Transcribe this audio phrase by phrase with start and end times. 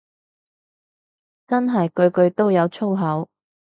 [1.45, 3.29] 真係句句都有粗口